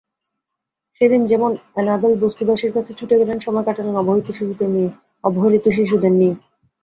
[1.01, 3.95] সেদিন যেমন অ্যানাবেল বস্তিবাসীর কাছে ছুটে গেলেন, সময় কাটালেন
[5.23, 6.33] অবহেলিত শিশুদের নিয়ে।